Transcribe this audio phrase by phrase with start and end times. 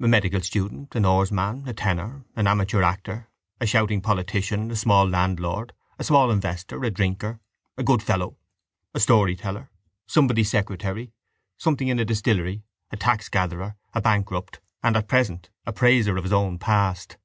[0.00, 3.28] —A medical student, an oarsman, a tenor, an amateur actor,
[3.60, 7.38] a shouting politician, a small landlord, a small investor, a drinker,
[7.78, 8.36] a good fellow,
[8.94, 9.70] a storyteller,
[10.08, 11.12] somebody's secretary,
[11.56, 16.32] something in a distillery, a taxgatherer, a bankrupt and at present a praiser of his
[16.32, 17.16] own past.